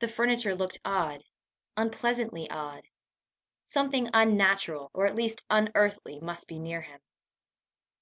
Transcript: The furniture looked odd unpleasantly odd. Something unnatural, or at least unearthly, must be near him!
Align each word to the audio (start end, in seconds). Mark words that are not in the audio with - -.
The 0.00 0.08
furniture 0.08 0.54
looked 0.54 0.80
odd 0.84 1.24
unpleasantly 1.78 2.46
odd. 2.50 2.82
Something 3.64 4.10
unnatural, 4.12 4.90
or 4.92 5.06
at 5.06 5.14
least 5.16 5.46
unearthly, 5.48 6.20
must 6.20 6.46
be 6.46 6.58
near 6.58 6.82
him! 6.82 7.00